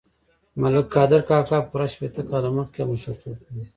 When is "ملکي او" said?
2.55-2.87